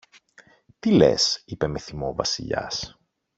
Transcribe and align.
Τι 0.79 0.91
λες; 0.91 1.41
είπε 1.45 1.67
με 1.67 1.79
θυμό 1.79 2.07
ο 2.07 2.13
Βασιλιάς. 2.13 2.97